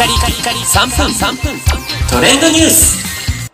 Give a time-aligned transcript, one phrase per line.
[0.00, 1.60] カリカリカリ3分3分
[2.08, 3.50] トレンドニュース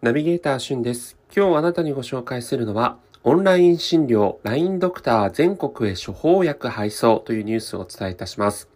[0.00, 1.18] ナビゲーターしゅんです。
[1.36, 8.70] 今日あなたにご紹介するのは、オンライン診療 LINE ドクター全国へ処方薬配送というニュースをお伝えいたします。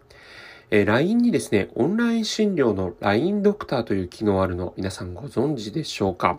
[0.70, 6.38] えー、LINE にですね、オンライン診療の LINE ドクターという機能あるの皆さんご存知でしょうか？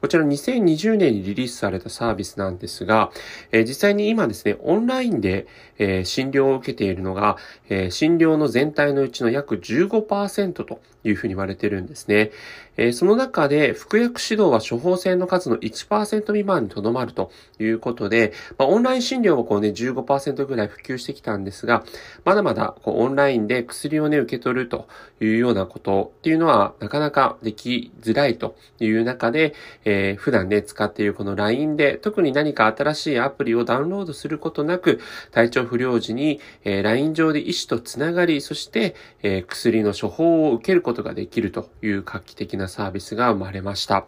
[0.00, 3.10] こちら2020年にリリースされたサービスなんですが、
[3.52, 5.46] えー、実際に今ですね、オンラインで、
[5.78, 7.36] えー、診療を受けているのが、
[7.68, 12.30] え診療の全体のうちの約15%というふうに言われてるんですね。
[12.76, 21.84] えその中で、服薬指導は処方箋の数の1%未満にとどまるということで、まあ、オンライン診療もこうね、15%ぐらい普及してきたんですが、
[22.24, 24.88] まだまだこうオンラインで薬をね、受け取ると
[25.20, 29.54] いうようなことっていうのは、なかなかできづらいという中で、
[29.84, 44.06] えー、普段ね、使っているこの LINE で、特に何か新しいアプリをダウンロードすることなく、体調不良時に、えー、LINE 上で医師とつながり、そして、えー、薬の処方を受けることができるという画期的なサービスが生まれました。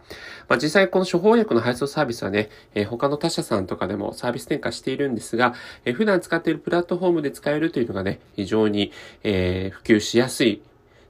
[0.49, 8.93] まあ、実際この処方薬の配送サービスはね、えー、他の他社さんとかでもサービス転嫁しているんですが、えー、普段使っているプラットフォームで使えるというのがね、非常に、
[9.25, 10.63] えー、普及しやすい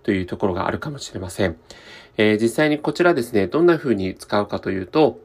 [0.02, 1.56] というところがあるかもしれません。
[2.16, 5.20] え、実際にこちらですね、どんな風に使うかというと、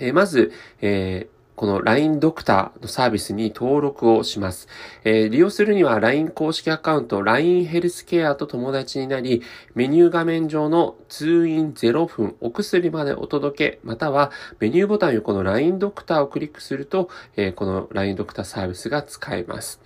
[0.00, 4.68] え、まず、えーこの LINE ドクターのサービスに登録をします。
[5.04, 9.42] えー、利用するには LINE 公式アカウント LINE ヘルスケアと友達になり、
[9.74, 19.80] メニュー画面上の通院0分お薬までお届け、またはメニューボタン横の LINE ドクターをクリックすると、えー、この LINE ドクターサービスが使えます。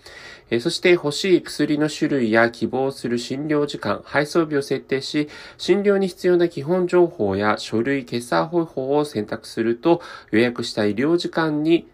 [0.50, 5.28] えー、そして欲しい薬の種類や希望する診療時間、配送日を設定し、
[5.58, 11.88] 診療に必要な基本情報や書類、決済方法を選択すると、予約した医療時間にに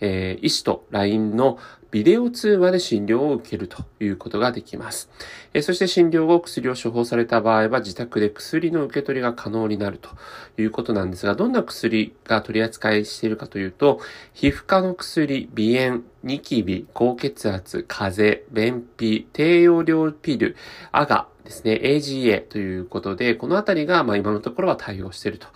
[0.00, 1.58] えー、医師と LINE の
[1.90, 5.08] ビデオ通話で診療を受けるということができます。
[5.52, 10.10] えー、そして診療後薬を処方された場合は自宅で薬の受け取りが可能になると
[10.58, 14.00] いうことなんですが、どんな薬が取り扱いしているかというと、
[14.32, 20.56] 皮膚科の薬、鼻炎、ニキビ、高血圧、風邪、便秘、低用量ピル、
[20.90, 25.46] アガですね、AGA ということで、このあたりがまあ今のところは対応していると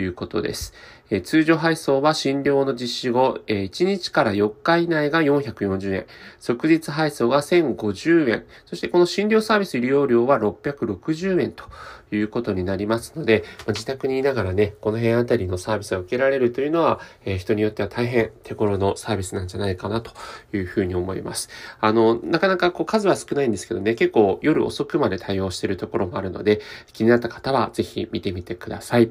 [0.00, 0.72] いうことです。
[1.14, 6.06] え通常配送は診療の実施後、え1日から4日以内が440円、
[6.38, 11.64] 即日配送が1050円、そしてこの診療サービス利用料は660円と
[12.10, 20.11] いうことになりますので、ま自宅にいながらね、この辺あたりのサービスを受けられるというのは、え人によっては大変手頃のサービスなんじゃないかなと
[20.50, 21.48] というふうに思います。
[21.80, 26.60] あの、なかなかこう数は少ないんですけどね、結構夜遅くまで対応しているところもあるので、
[26.92, 29.10] 気になった方はぜひ見てみてください。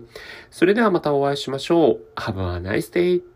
[0.49, 2.19] それではまたお会いしましょう。
[2.19, 3.30] Have a nice day!